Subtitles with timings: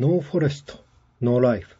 [0.00, 1.76] No forest、no life。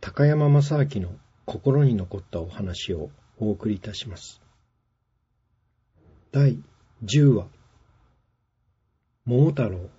[0.00, 1.10] 高山正明の
[1.44, 4.40] 心に残ったお話をお送りいたします。
[6.32, 6.58] 第
[7.04, 7.48] 10話、
[9.26, 9.90] 桃太郎、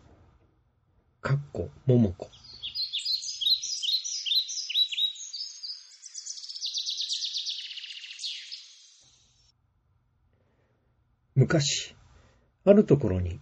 [1.21, 2.27] かっこ桃子。
[11.35, 11.93] 昔、
[12.65, 13.39] あるところに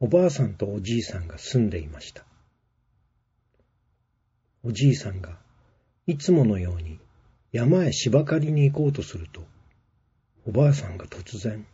[0.00, 2.24] おばあさんとおじいさんが住んでいました。
[4.66, 5.38] おじいさんが
[6.08, 6.98] いつものように
[7.52, 9.44] 山へ芝刈りに行こうとすると、
[10.44, 11.64] おばあさんが突然、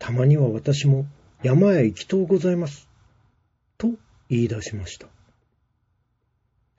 [0.00, 1.06] たまには私も
[1.44, 2.88] 山へ行きとうございます。
[3.78, 3.90] と
[4.28, 5.06] 言い出しました。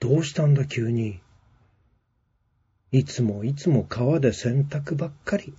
[0.00, 1.20] どうしたんだ急に。
[2.92, 5.54] いつもいつも川で洗濯ばっかり。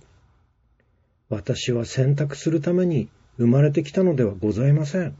[1.30, 5.16] 私は洗濯するために生まれてきたのではございません。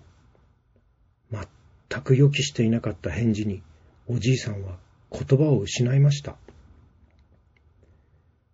[1.33, 3.65] 全く予期していなかった返事に、
[4.09, 4.77] おじいさんは
[5.11, 6.37] 言葉を失いました。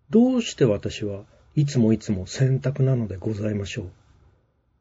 [0.09, 1.23] どうして私は
[1.55, 3.91] いつもいつも洗濯なのでございましょう？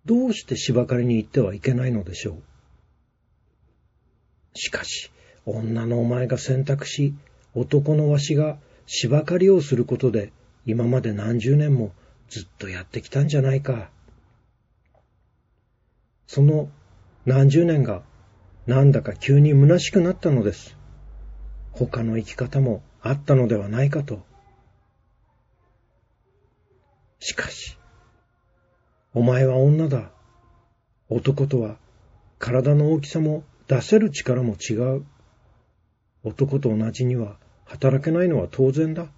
[0.06, 2.42] どうして芝刈りに行ってはいけないのでしょう？
[4.54, 5.10] しかし、
[5.46, 7.14] 女のお前が選択し、
[7.54, 10.32] 男のわしが芝刈りをすることで、
[10.66, 11.92] 今まで何十年も
[12.28, 13.90] ずっとやってきたんじゃないか。
[16.26, 16.68] その
[17.26, 18.02] 何十年が
[18.66, 20.76] なんだか急に虚しくなったのです。
[21.72, 24.24] 他の生き方もあったのではないかと。
[27.18, 27.76] しかし、
[29.14, 30.12] お前は女だ。
[31.08, 31.76] 男とは
[32.38, 35.04] 体の大きさも出せる力も違う。
[36.22, 39.08] 男と同じには働けないのは当然だ。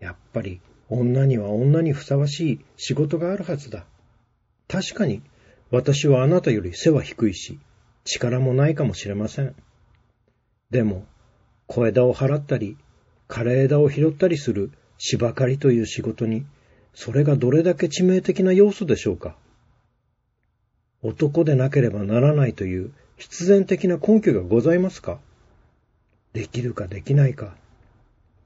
[0.00, 3.84] やっぱり女には女にふさわしい仕事があるはずだ。
[4.68, 5.22] 確かに
[5.70, 7.58] 私はあなたより背は低いし、
[8.08, 9.54] 力もないかもしれません。
[10.70, 11.06] でも、
[11.66, 12.76] 小枝を払ったり、
[13.28, 16.46] 枯れ枝を拾ったりする芝刈りという仕事に、
[16.94, 19.36] それがどれだけ致命的な要素でしょうか。
[21.02, 25.20] 男でなければならないという必然的な根拠がございますか
[26.32, 27.54] できるかできないか、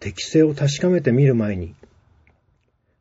[0.00, 1.74] 適性を確かめてみる前に、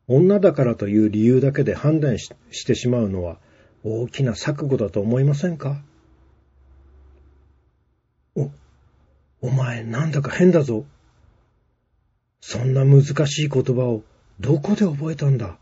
[0.06, 2.30] 女だからという理由だけで判断し
[2.64, 3.38] てしまうのは
[3.84, 5.82] 大きな錯誤だと思いませんか
[9.42, 10.86] お前なんだか変だぞ。
[12.40, 14.02] そんな難しい言葉を
[14.40, 15.58] どこで覚えたんだ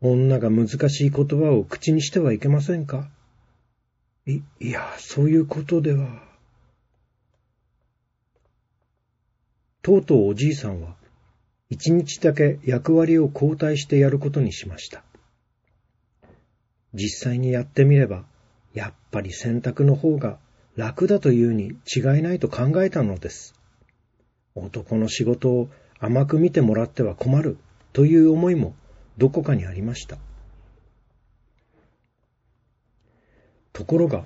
[0.00, 3.08] 女が難しい言葉を口にしてはいけませんか？
[4.26, 6.22] い、いや、そういうことでは。
[9.82, 10.96] とうとうおじいさんは、
[11.68, 15.02] 一日だけ役割を交代してやることにしました。
[16.94, 18.24] 実際にやってみれば、
[18.72, 20.38] やっぱり選択の方が
[20.78, 23.52] 楽だというに違いないと考えたのです。
[24.54, 25.68] 男の仕事を
[25.98, 27.58] 甘く見てもらっては困る
[27.92, 28.76] という思いも
[29.16, 30.18] どこかにありました。
[33.72, 34.24] ところが、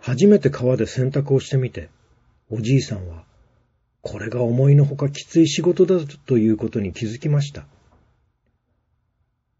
[0.00, 1.88] 初めて川で洗濯をしてみて、
[2.50, 3.22] おじいさんは、
[4.02, 7.64] これが思いのほかきつい仕事だということに気づきました。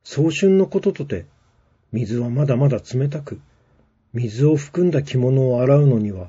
[0.02, 1.26] 早春のこととて、
[1.92, 3.40] 水はまだまだ冷たく、
[4.14, 6.28] 水を含んだ着物を洗うのには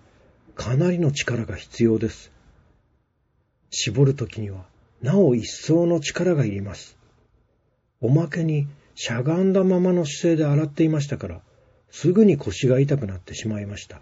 [0.55, 2.31] かなりの力が必要です。
[3.69, 4.65] 絞るときには
[5.03, 6.97] なお一層の力がいります。
[8.01, 11.41] おまけにしゃがんだままの姿勢で洗っていましたから、
[11.91, 14.01] すぐに腰が痛くなってしまいました。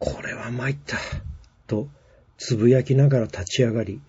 [0.00, 0.98] これは参った、
[1.68, 1.88] と
[2.36, 4.00] つぶやきながら立ち上がり、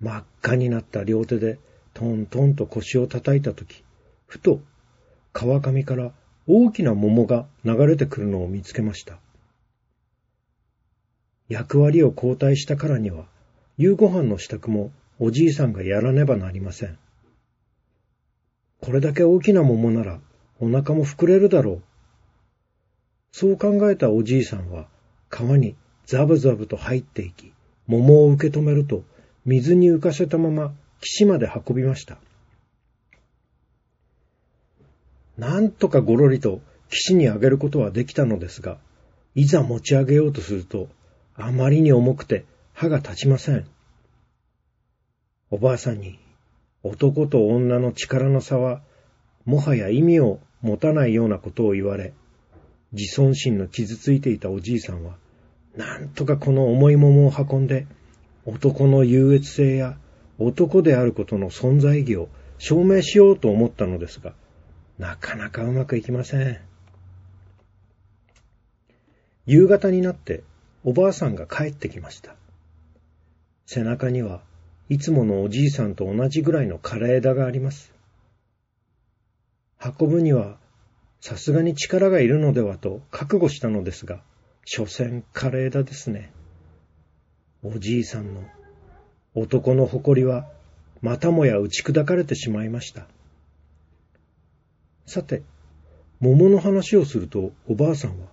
[0.00, 1.58] 真っ赤になった両手で
[1.94, 3.82] トントンと腰を叩いたとき、
[4.26, 4.60] ふと
[5.32, 6.12] 川上から
[6.46, 9.18] 大きな桃が流れてくるのを見つけました。
[11.48, 13.26] 役割を交代したからには、
[13.76, 16.98] 夕ご飯の支度もおじいさんがやらねばなりません。
[18.80, 20.20] これだけ大きな桃なら
[20.60, 21.82] お腹も膨れるだろう。
[23.30, 24.86] そう考えたおじいさんは
[25.30, 27.52] 川にザブザブと入っていき、
[27.86, 29.04] 桃を受け止めると
[29.44, 32.18] 水に浮かせたまま岸まで運びました。
[35.38, 38.78] なんとかごろりと岸に上げることはできたのですが、
[39.34, 40.88] いざ持ち上げようとすると、
[41.34, 42.44] あまりに重くて
[42.74, 43.66] 歯が立ちません。
[45.50, 46.18] おばあさんに、
[46.82, 48.82] 男と女の力の差は、
[49.44, 52.12] もはや意味を持たないようなことを言われ、
[52.92, 55.16] 自尊心の傷ついていたおじいさんは、
[55.76, 57.86] なんとかこの重い桃を運んで、
[58.44, 59.96] 男の優越性や
[60.38, 62.28] 男であることの存在意義を
[62.58, 64.34] 証明しようと思ったのですが、
[65.02, 66.60] なかなかうまくいきません。
[69.46, 70.44] 夕方になって
[70.84, 72.36] おばあさんが帰ってきました。
[73.66, 74.42] 背中には
[74.88, 77.92] いつものおじいさんと同じぐらいの枯れ枝があります。
[79.84, 80.56] 運ぶには
[81.20, 84.22] さすがに力がいるのではと覚悟したのですが、
[84.64, 86.30] 所詮枯れ枝ですね。
[87.64, 88.44] おじいさんの
[89.34, 90.48] 男の誇りは
[91.00, 93.08] またもや打ち砕かれてしまいました。
[95.06, 95.42] さて、
[96.20, 98.28] 桃の話をするとおばあさんは、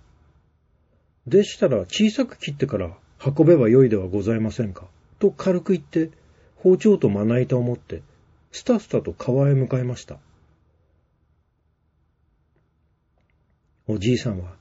[1.28, 2.96] でしたら小さく切ってから
[3.26, 4.88] 運べばよいではございませんか、
[5.20, 6.12] と軽く言って
[6.56, 8.02] 包丁とまな板を持って
[8.52, 10.18] スタスタと川へ向かいました。
[13.88, 14.54] おじいさんは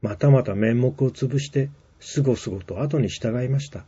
[0.00, 1.68] またまた面目を潰して
[2.00, 3.84] すごすごと後に従いました。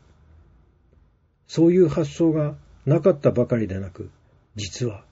[1.47, 4.11] そういう発想がなかったばかりでなく、
[4.55, 5.06] 実は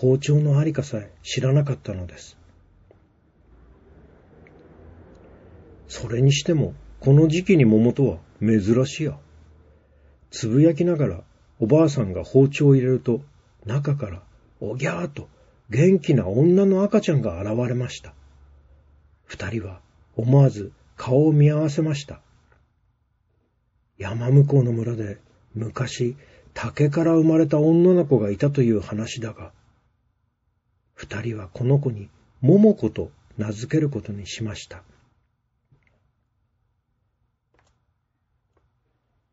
[0.00, 2.36] 包丁のありかさえ知らなかったのです。
[5.88, 9.18] それにしても、この時期に桃とは珍しいや。
[10.30, 11.24] つぶやきながら
[11.58, 13.22] おばあさんが包丁を入れると、
[13.66, 14.22] 中から
[14.60, 15.28] おぎゃーと
[15.68, 18.14] 元気な女の赤ちゃんが現れました。
[19.24, 19.80] 二人は
[20.16, 22.20] 思わず顔を見合わせました。
[23.96, 25.18] 山向こうの村で
[25.56, 26.16] 昔
[26.54, 29.50] 竹から生まれた女の子がいたという話だが、
[31.00, 32.10] 二人はこの子に
[32.40, 34.82] 桃子と名付けることにしました。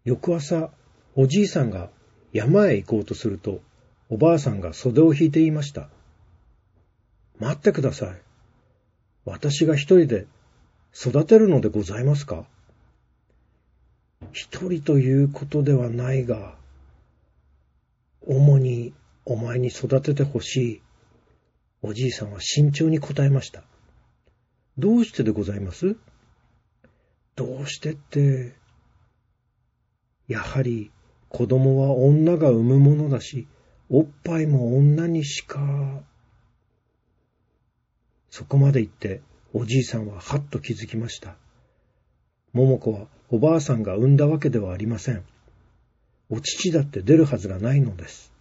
[0.03, 0.69] 翌朝、
[1.15, 1.89] おじいさんが
[2.31, 3.61] 山へ行こうとすると、
[4.09, 5.89] おばあさんが袖を引いて言いました。
[7.39, 8.21] 待ってください。
[9.25, 10.27] 私が一人で
[10.93, 12.45] 育てるのでございますか？
[14.33, 16.53] 一人ということではないが、
[18.21, 18.93] 主に
[19.25, 20.81] お前に育ててほしい。
[21.87, 23.63] おじいさんは慎重に答えました。
[24.77, 25.95] どうしてでございます？
[27.35, 28.55] どうしてって、
[30.27, 30.91] やはり
[31.29, 33.47] 子供は女が産むものだし、
[33.89, 35.61] おっぱいも女にしか。
[38.31, 39.21] そこまで言って、
[39.53, 41.35] おじいさんははっと気づきました。
[42.51, 45.23] 桃子はおばあさんが産んだわけではありません。
[46.29, 48.33] お乳だって出るはずがないのです。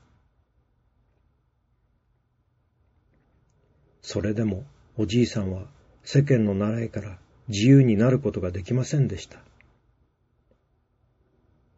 [4.06, 4.64] それでも
[4.98, 5.62] おじいさんは
[6.02, 7.18] 世間の習いから
[7.48, 9.38] 自由になることができませんでした。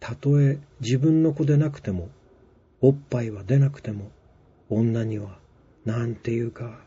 [0.01, 2.09] たとえ自分の子でなくても、
[2.81, 4.11] おっぱいは出なくても、
[4.69, 5.39] 女には、
[5.85, 6.81] なんていうか、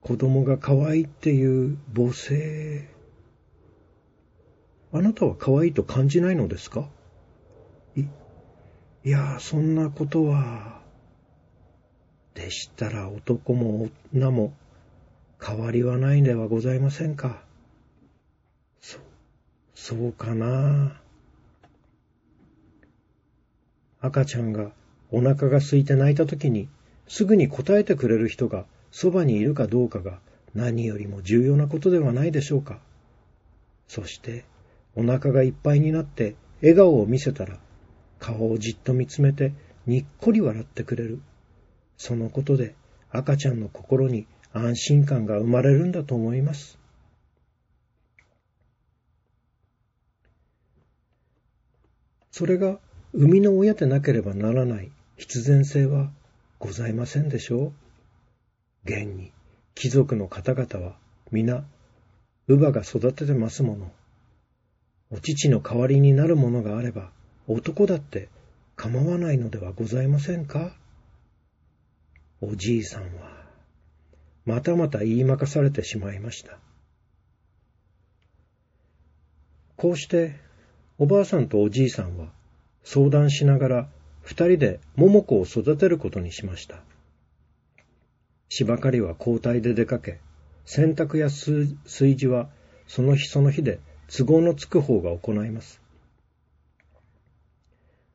[0.00, 2.88] 子供が可愛いっていう母性。
[4.90, 6.88] あなたは可愛いと感じないのですか？
[7.94, 8.08] い、い
[9.04, 10.80] や、そんなことは。
[12.34, 14.54] でしたら男も女も
[15.40, 17.42] 変わりはないんではございませんか。
[18.80, 18.98] そ、
[19.74, 21.00] そうかな。
[24.00, 24.70] 赤ちゃんが
[25.10, 26.68] お腹が空いて泣いた時に
[27.08, 30.20] すぐに答えてくれる人がそばにいるかどうかが
[30.54, 32.80] 何よりも重要なことではないでしょうか。
[33.88, 34.44] そして
[34.94, 37.58] お腹がいっぱいになって笑顔を見せたら
[38.18, 39.52] 顔をじっと見つめて
[39.86, 41.20] にっこり笑ってくれる。
[41.96, 42.74] そのことで
[43.10, 44.26] 赤ちゃんの心に
[44.58, 46.78] 安心感が生まれるんだと思います。
[52.30, 52.78] それが
[53.12, 56.10] 生みの親でなければならない必然性は
[56.58, 57.72] ございませんでしょう
[58.84, 59.32] 現に
[59.74, 60.96] 貴族の方々は
[61.32, 61.64] 皆
[62.48, 63.90] 乳母が育ててますもの。
[65.10, 67.10] お乳の代わりになるものがあれば
[67.46, 68.28] 男だって
[68.76, 70.76] 構わないのではございませんか？
[72.40, 73.37] おじいさんは
[74.48, 76.58] またまた言いまかされてしまいました。
[79.76, 80.36] こうして
[80.96, 82.28] おばあさんとおじいさんは
[82.82, 83.88] 相談しながら
[84.22, 86.80] 二人で桃子を育てることにしました。
[88.48, 90.18] 芝刈りは交代で出かけ、
[90.64, 92.48] 洗濯や炊事は
[92.86, 95.82] その日その日で都合のつく方が行います。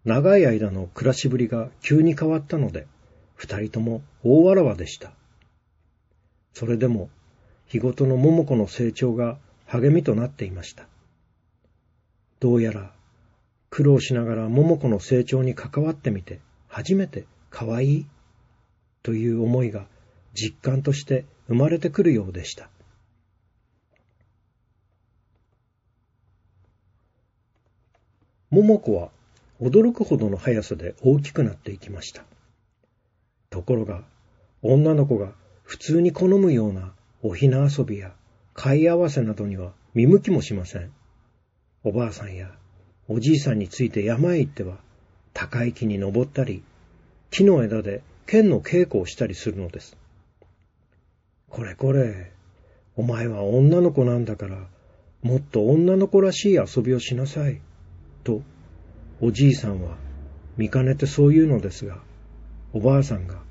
[0.04, 2.88] 長い間の暮らしぶりが急に変わったので、
[3.36, 5.14] 二人とも大わらわでした。
[6.54, 7.10] それでも、
[7.66, 10.88] 日ごとの桃子の成長が励みとなっていました。
[12.40, 12.94] どうやら
[13.70, 18.06] 苦労しながら桃子の成長に関わってみて、初めて可愛い
[19.02, 19.88] という思いが
[20.34, 22.70] 実感として生まれてくるようでした。
[28.52, 29.10] 桃子は
[29.60, 32.24] 驚くほどの速さで大きくなっていきました。
[33.50, 34.04] ところが、
[34.62, 35.34] 女の子が
[35.64, 38.14] 普通に好むようなおひな遊びや
[38.54, 40.92] 貝合わせなどには見向きもしません。
[41.84, 42.52] おばあさんや
[43.08, 44.78] おじいさんについて山へ行っては
[45.34, 46.64] 高い木に登ったり、
[47.32, 49.98] 木の枝で剣の稽古をしたりするのです。
[51.50, 52.32] これこれ、
[52.96, 54.68] お前は女の子なんだから、
[55.22, 57.62] もっと女の子らしい遊びをしなさい。
[58.24, 58.42] と、
[59.22, 59.98] おじいさんは
[60.58, 62.02] 見かねてそう言うのですが、
[62.74, 63.42] おばあさんが、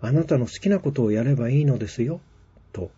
[0.00, 2.20] あなたの好きなことをやればいいのですよ、
[2.72, 2.90] と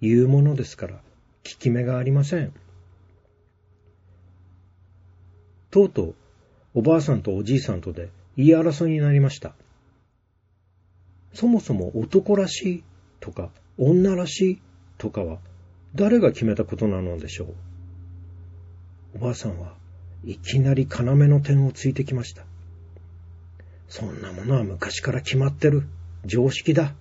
[0.00, 1.02] 言うものですから、効
[1.42, 2.52] き目がありません。
[5.70, 6.14] とうとう、
[6.74, 9.54] おばあさんとおじいさんとで言い争いになりました。
[11.32, 12.84] そもそも男らしい
[13.20, 14.62] とか女らしい
[14.98, 15.38] とかは
[15.94, 17.54] 誰が決めたことなのでしょう。
[19.16, 19.74] おばあさんは
[20.24, 22.44] いきなり要の点をついてきました。
[23.88, 25.84] そんなものは昔から決まってる。
[26.24, 26.94] 常識だ。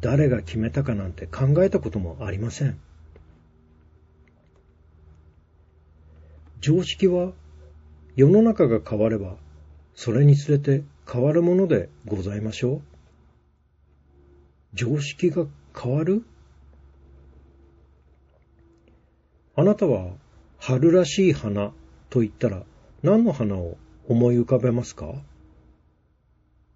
[0.00, 2.78] 誰が決めたかなんて考えたこともありません。
[6.60, 7.32] 常識は
[8.16, 9.36] 世の中が変われば、
[9.94, 12.82] それにつれて変わるものでございましょう。
[14.74, 16.24] 常識が変わる？
[19.54, 20.12] あなたは
[20.58, 21.72] 春らしい花
[22.10, 22.62] と言ったら
[23.02, 23.76] 何の花を
[24.08, 25.14] 思い浮かべますか？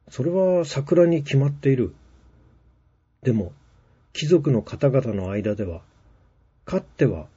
[0.08, 1.94] それは桜に決まっている。
[3.22, 3.52] でも、
[4.12, 5.82] 貴族の方々の間では、
[6.64, 7.28] かっては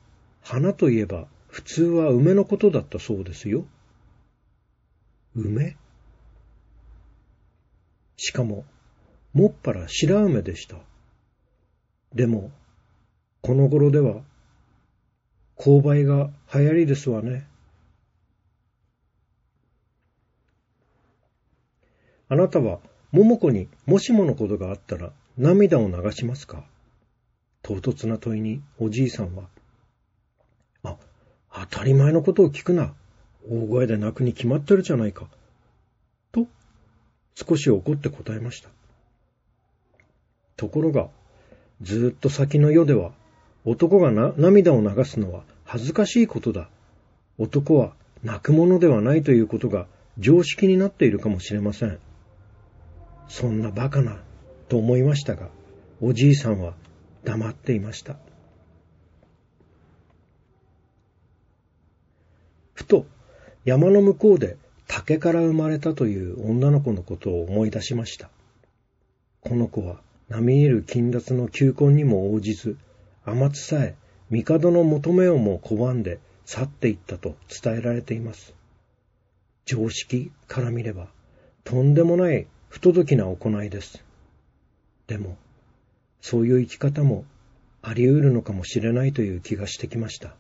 [0.42, 3.66] 花といえば普通は梅のことだったそうですよ。
[5.36, 5.78] 梅？
[8.18, 8.66] しかも、
[9.34, 10.78] もっぱら白梅でした。
[12.14, 12.52] でも、
[13.42, 14.24] この頃では、
[15.58, 17.48] 勾配が流行りですわね。
[22.30, 22.80] あなたは、
[23.12, 26.64] 桃子にもしものことがあったら涙を流しますか？
[27.64, 29.46] 唐突な問いにおじいさんは、
[30.84, 30.96] あ、
[31.52, 32.94] 当たり前のことを聞くな。
[33.50, 35.28] 大声で泣くに決まってるじゃないか。
[36.32, 36.46] と、
[37.34, 38.70] 少し怒って答えました。
[40.56, 41.10] ところが、
[41.82, 43.12] ずっと先の世では、
[43.66, 46.70] 男が涙を流すのは恥ずかしいことだ。
[47.40, 47.94] 男は
[48.24, 51.98] 泣くものではないということが常識になっているかもしれません。
[53.30, 54.20] そんなバカな、
[54.68, 55.50] と思いましたが、
[56.02, 56.74] おじいさんは
[57.24, 58.18] 黙っていました。
[62.74, 63.06] ふと、
[63.66, 64.58] 山の向こうで
[64.88, 68.30] 竹から生まれたという女の子のことを思い出しました。
[69.42, 72.78] この子は並みいる金奪の求婚にも応じず、
[73.26, 73.96] 天津さえ
[74.32, 78.56] 帝の求めをも拒んで去っていったと伝えられています。
[79.66, 81.10] 常識から見れば、
[81.64, 84.04] とんでもない不届きな行いです。
[85.08, 85.38] でも、
[86.22, 87.26] そういう生き方も
[87.82, 90.36] あり得るのかもしれないという気がしてきました。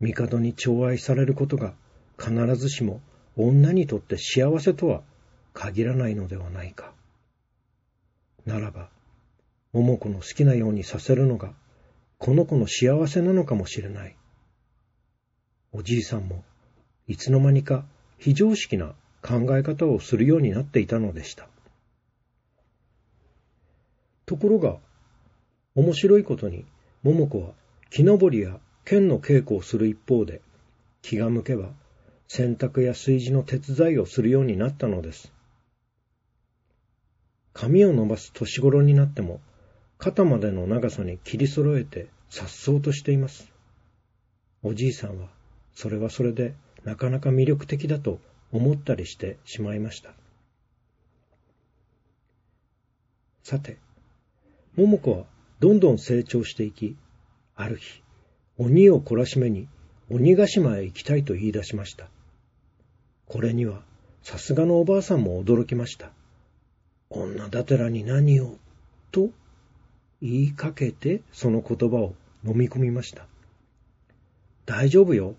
[0.00, 1.74] 帝に寵愛されることが
[2.18, 3.00] 必ずしも
[3.36, 5.02] 女にとって幸せとは
[5.52, 6.92] 限らないのではないか。
[8.44, 8.88] ならば、
[9.72, 11.52] 桃子の好きなようにさせるのが、
[12.18, 14.16] この子の幸せなのかもしれない。
[15.72, 16.44] おじいさんも、
[17.08, 17.84] いつの間にか
[18.18, 18.94] 非常識な
[19.26, 21.48] 考え方をするようになっていたのでした。
[24.24, 24.76] ところが、
[25.74, 26.64] 面白いことに、
[27.02, 27.52] 桃子は
[27.90, 30.40] 木登りや剣の稽古をする一方で、
[31.02, 31.70] 気が向けば
[32.28, 35.32] 洗濯や炊事の手伝いをするようになったのです。
[37.52, 39.40] 髪を伸ばす年頃になっても、
[39.98, 43.50] 肩までの長さに切り揃えて颯爽としています。
[44.62, 45.28] おじいさんは、
[45.74, 46.54] それはそれで
[46.84, 48.20] なかなか魅力的だと
[48.52, 50.14] 思ったりしてしまいました。
[53.42, 53.78] さて、
[54.76, 55.24] 桃子は
[55.60, 56.96] どんどん成長していき、
[57.54, 58.02] ある日、
[58.58, 59.68] 鬼を懲らしめに
[60.10, 62.08] 鬼ヶ島へ行きたいと言い出しました。
[63.26, 63.82] これには、
[64.22, 66.10] さすがのおばあさんも驚きました。
[67.10, 68.58] 女だてらに何を、
[69.10, 69.30] と
[70.20, 73.26] 言いかけてその言葉を飲み込みました。
[74.64, 75.34] 大丈夫よ。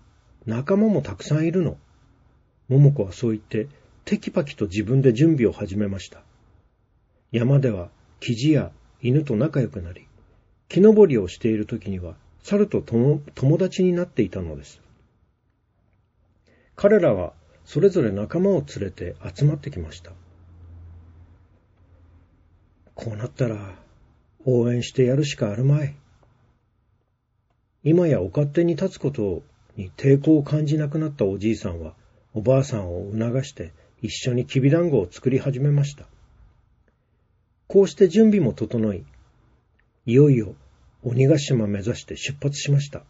[0.46, 1.76] 仲間もたくさんいるの。
[2.68, 3.68] 桃子はそう言って、
[4.04, 6.22] テキパキと自分で準備を始めました。
[7.32, 8.72] 山では、キジや
[9.02, 10.06] 犬と仲良くなり、
[10.68, 14.80] 木登りをしている時には、猿と友達になっていたのです。
[16.76, 17.32] 彼らは、
[17.64, 20.12] それぞれ仲間を連れて集まってきました。
[22.94, 23.74] こうなったら、
[24.44, 25.94] 応援してやるしかあるまい。
[27.84, 29.42] 今やお勝手に立つこと
[29.76, 31.94] に抵抗を感じなくなったおじいさんは、
[32.38, 36.06] おばあさんを促して一緒にきびだんごを作り始めました。
[37.66, 39.04] こうして準備も整い、
[40.06, 40.54] いよいよ
[41.02, 43.02] 鬼ヶ島目指して出発しました。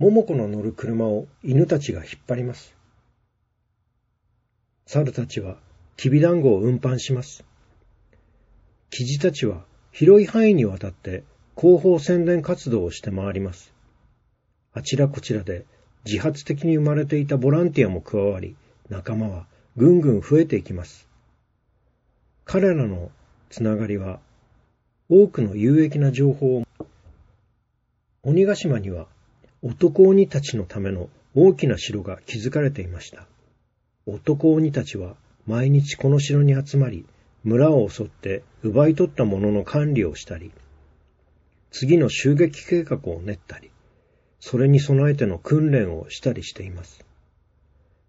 [0.00, 2.74] 桃子の乗る車を犬たちが引っ張ります。
[4.86, 5.56] 猿たちは
[5.96, 7.44] きびだんごを運搬します。
[8.90, 11.22] キジたちは広い範囲にわたって
[11.56, 13.72] 広報宣伝活動をして回ります。
[14.72, 15.64] あちらこちらで
[16.04, 18.56] 自発的に生まれていたボランティアも加わり、
[18.88, 21.08] 仲間はぐんぐん増えていきます。
[22.44, 23.10] 彼らの
[23.50, 24.20] つながりは
[25.08, 26.64] 多くの有益な情報を
[28.22, 29.06] 鬼ヶ島には
[29.62, 33.26] 男鬼たちのための大きな城が築かれていました。
[34.06, 35.16] 男鬼たちは
[35.46, 37.04] 毎日この城に集まり、
[37.42, 40.52] 村を襲って奪い取ったものの管理をしたり、
[41.72, 43.71] 次の襲撃計画を練ったり、
[44.44, 47.06] それに備えての訓練をしたりしています。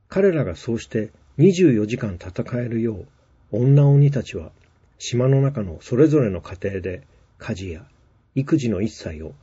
[0.09, 3.07] 彼らがそうして24時間戦えるよう、
[3.51, 4.51] 女鬼たちは
[4.97, 7.03] 島の中のそれぞれの家庭で
[7.37, 7.85] 家事や
[8.33, 9.35] 育児の一切を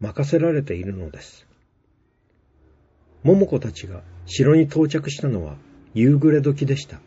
[0.00, 1.46] 任せられているのです。
[3.22, 5.54] 桃子たちが城に到着したのは
[5.94, 7.00] 夕暮れ時でした。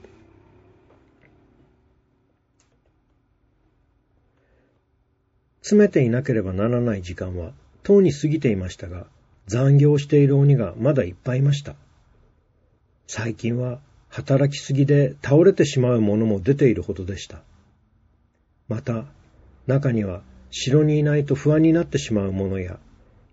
[5.62, 7.52] 詰めていなければならない時間は、
[7.84, 9.06] とうに過ぎていましたが、
[9.48, 11.76] 残業している鬼がまだいっぱいいました。
[13.08, 17.42] 最近は働きすぎで倒れてしまう者も出ているほどでした。
[18.68, 19.06] また、
[19.66, 22.80] 中には城にいないと不安になってしまう者や、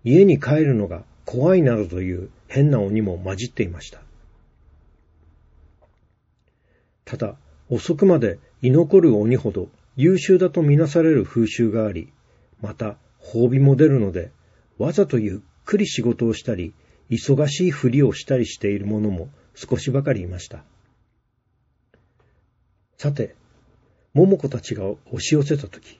[0.03, 4.01] 家に帰るのが怖いなどという変な鬼も混じっていました。
[7.03, 7.35] ただ、
[7.69, 9.67] 遅くまで居残る鬼ほど
[9.97, 12.11] 優秀だとみなされる風習があり、
[12.61, 14.31] また褒美も出るので、
[14.77, 16.73] わざとゆっくり仕事をしたり、
[17.09, 20.63] 忙しいふりをしたりしている者も少しばかりいました。
[22.97, 23.35] さて、
[24.13, 25.99] 桃子たちが押し寄せたとき、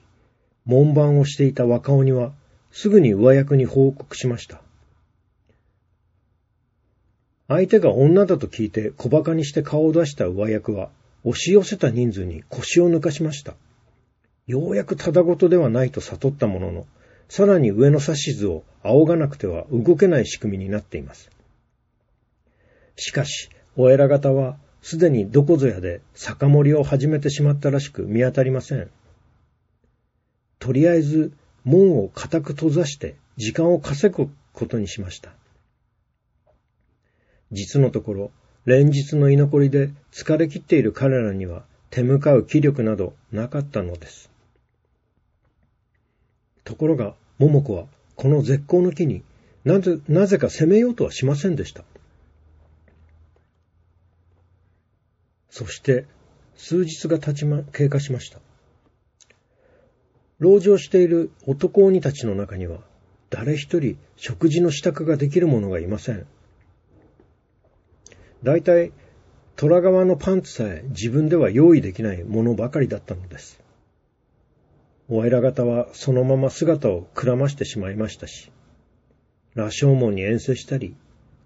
[0.64, 2.32] 門番をしていた若鬼は、
[2.72, 4.62] すぐに上役に報告しました。
[7.48, 10.90] 相手が女だと聞いて小馬鹿にして顔を出した上役は、
[11.22, 13.54] 押し寄せた人数に腰を抜かしました。
[14.46, 16.86] ようやくただごとではないと悟ったものの、
[17.28, 21.30] さらに上の指図を仰がなくては動けない仕組みになっています。
[22.96, 28.88] しかし、お偉方はすでにどこぞやで酒盛りを始めてしまったらしく見当たりません。
[30.58, 31.32] とりあえず
[31.64, 35.32] 門を固く閉ざして時間を稼ぐことにしました。
[37.52, 38.30] 実のところ、
[38.64, 44.30] 連日の居残りで疲れ切っている彼らには手向かう気力などなかったのです。
[46.66, 49.22] ところが、桃子はこの絶好の木に
[49.64, 51.84] なぜ、なぜか攻めようとはしませんでした。
[55.48, 56.04] そして、
[56.56, 58.40] 数日が経ちま、経過しました。
[60.38, 62.80] 籠城している男鬼たちの中には、
[63.30, 66.26] 誰一人食事の支度ができる者がいません。
[68.42, 68.92] 大体、
[69.54, 73.65] 虎側のパンツさえ自分では用意できないものばかりだったのです。
[75.08, 78.50] お偉方はそのまま姿をくらましてしまいましたし、
[79.54, 80.96] 羅生門に遠征したり、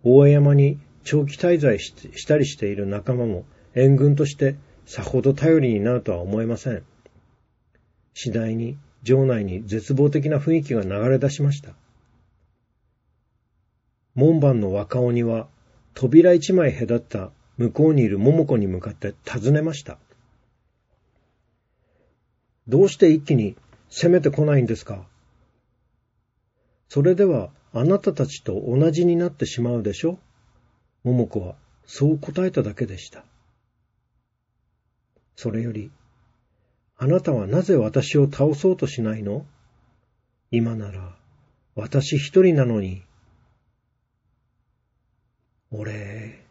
[0.02, 3.44] 大江山に長期滞在したりしている仲間も
[3.74, 6.82] 援軍としてさほど頼りになるとは思えません。
[8.14, 11.72] 次第に城内に絶望的な雰囲気が流れ出しました。
[14.14, 15.48] 門番の若鬼は
[15.94, 19.98] 扉一枚隔った向こうにいる桃子に向かって尋ねました。
[22.70, 23.56] どうして一気に
[23.90, 25.04] 攻めてこないんですか？
[26.88, 30.18] それではあなたたちと同じになってしまうでしょ？
[31.02, 33.24] 桃子はそう答えただけでした。
[35.34, 35.90] それより、
[36.96, 39.44] あなたはなぜ私を倒そうとしないの？
[40.52, 41.16] 今なら
[41.74, 43.02] 私一人なのに。
[45.72, 46.44] 俺、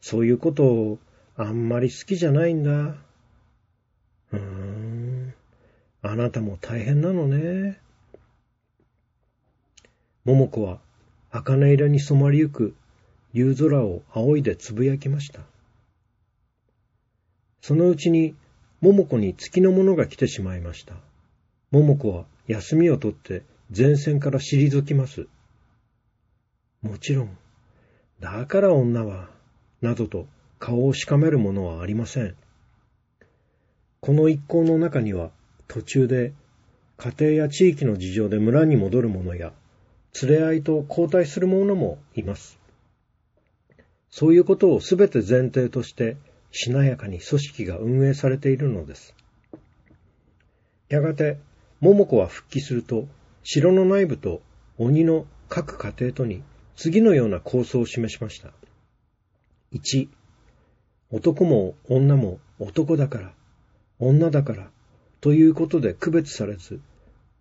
[0.00, 0.98] そういうことを
[1.36, 2.70] あんまり好きじゃないんだ。
[2.70, 4.81] うーん、
[6.02, 7.78] あなたも大変なのね。
[10.24, 10.78] 桃子は
[11.30, 12.74] 茜色に染まりゆく
[13.32, 15.40] 夕空を仰いでつぶやきました。
[17.60, 18.34] そのうちに
[18.80, 20.94] 桃子に月の者が来てしまいました。
[21.70, 23.42] 桃子は休みを取って
[23.74, 25.28] 前線から退きます。
[26.82, 27.38] もちろん、
[28.18, 29.30] だから女は、
[29.80, 30.26] などと
[30.58, 32.36] 顔をしかめるものはありません。
[34.00, 35.30] この一行の中には、
[35.72, 36.34] 途中で
[36.98, 39.52] 家庭や地域の事情で村に戻る者や、
[40.22, 42.60] 連れ合いと交代する者もいます。
[44.10, 46.16] そういうことをすべて前提として、
[46.50, 49.16] しなやかに組織が運営されているのです。
[50.90, 51.38] やがて、
[51.80, 53.08] 桃子は復帰すると、
[53.42, 54.42] 城の内部と
[54.76, 56.42] 鬼の各家庭とに
[56.76, 58.52] 次のような構想を示しました。
[59.72, 60.08] 1、
[61.10, 63.32] 男も女も男だから、
[63.98, 64.70] 女だから、
[65.22, 66.80] ということで区別されず、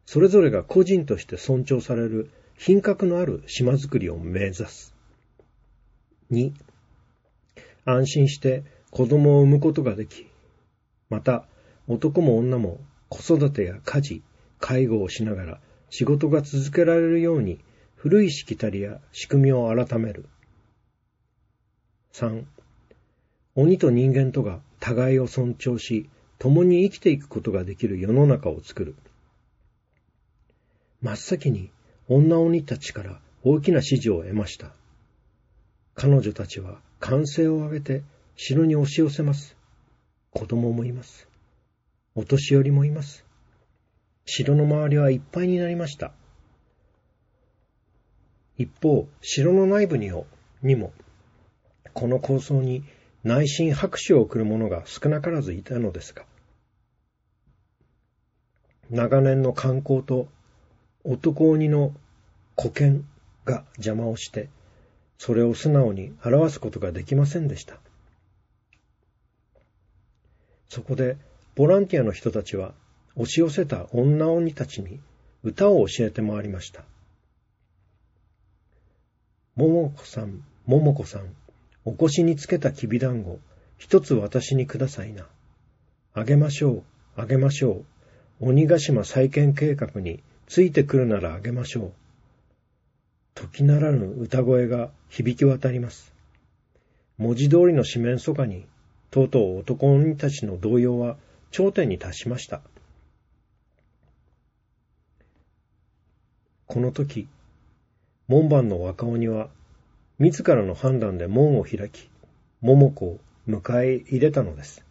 [0.05, 4.93] それぞれが個人として尊重される品格のある島づくりを目指す。
[6.31, 6.53] 2、
[7.85, 10.27] 安心して子供を産むことができ、
[11.09, 11.47] また
[11.87, 14.21] 男も女も子育てや家事、
[14.59, 17.59] 介護をしながら仕事が続けられるように
[17.95, 20.25] 古いしきたりや仕組みを改める。
[22.13, 22.43] 3.
[23.55, 28.95] 鬼と人間とが互いを尊重し、共に生きていくことができる世の中を作る。
[30.99, 31.69] 真っ先に
[32.07, 34.71] 女鬼たちから大きな指示を得ました。
[35.93, 38.01] 彼女たちは歓声を上げて
[38.35, 39.55] 城に押し寄せます。
[40.31, 41.27] 子供もいます。
[42.15, 43.23] お年寄りもいます。
[44.25, 46.11] 城の周りはいっぱいになりました。
[48.57, 50.91] 一方、城の内部にも、
[51.93, 52.83] この構想に
[53.23, 56.25] 内心拍手を送る者が少なからずいたのですが、
[58.91, 60.27] 長年の観光と
[61.05, 61.93] 男鬼の
[62.57, 63.07] 古剣
[63.45, 64.49] が邪魔をして、
[65.17, 67.77] それを素直に表すことができませんでした。
[70.67, 71.15] そこで、
[71.55, 72.73] ボランティアの人たちは、
[73.15, 74.99] 押し寄せた女鬼たちに
[75.43, 76.83] 歌を教えて回りました。
[79.55, 81.33] ももこさん、ももこさん、
[81.85, 83.39] お腰につけたきびだんご、
[83.77, 85.27] 一つ私にくださいな。
[86.13, 86.83] あげましょう、
[87.15, 87.85] あげましょう。
[88.43, 91.91] 鬼ヶ島再建計画についてくるならあげましょう。
[93.35, 96.11] 時ならぬ歌声が響き渡ります。
[97.19, 98.65] 文字通りの四面楚歌に、
[99.11, 101.17] とうとう男鬼たちの動揺は
[101.51, 102.61] 頂点に達しました。
[106.65, 107.27] この時、
[108.27, 109.49] 門番の若鬼は、
[110.17, 112.09] 自らの判断で門を開き、
[112.61, 114.83] 桃子を迎え入れたのです。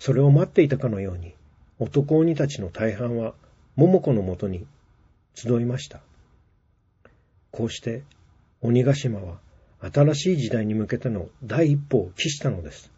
[0.00, 1.34] それを待っていたかのように、
[1.78, 3.34] 男鬼たちの大半は
[3.76, 4.66] 桃子のもとに
[5.34, 6.00] 集いました。
[7.50, 8.02] こうして、
[8.62, 9.38] 鬼ヶ島は
[9.80, 12.90] 新しい時代に向けての第一歩を期したのです。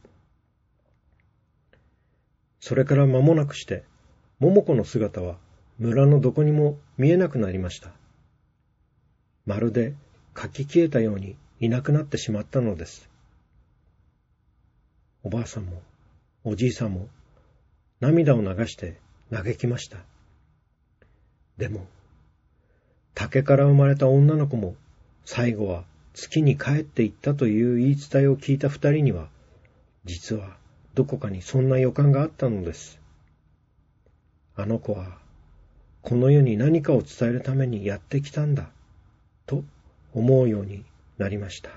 [2.61, 3.83] それから間もなくして、
[4.39, 5.39] 桃子の姿は
[5.81, 7.91] 村のどこにも見えなくなりました。
[9.45, 9.95] まるで
[10.41, 13.09] 書き消えたようにいなくなってしまったのです。
[15.25, 15.83] おばあさんも
[16.45, 17.09] おじいさんも
[18.01, 18.99] 涙を流して
[19.31, 19.99] 嘆きました。
[21.57, 21.87] でも、
[23.15, 24.75] 竹から生まれた女の子も
[25.25, 29.29] 最後は月に帰っていったという言い伝えを聞いた二人には、
[30.05, 30.57] 実は
[30.95, 33.01] どこかにそんな予感があったのです。
[34.57, 35.19] あの子は、
[36.03, 38.71] この世に何かを伝えるためにやってきたんだ。
[39.47, 39.65] と
[40.13, 40.85] 思うように
[41.19, 41.71] なりました。